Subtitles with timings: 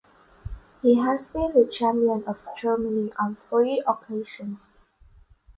[0.81, 4.71] He has been the champion of Germany on three occasions.